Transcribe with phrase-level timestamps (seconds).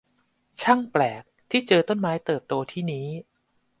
[0.61, 3.07] ช่างแปลก ที่เจอต้นไม้เติบโตที่นี้!